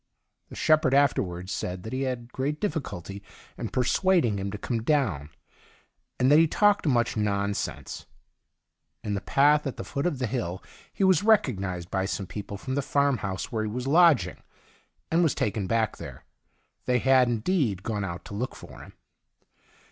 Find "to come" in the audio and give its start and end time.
4.49-4.81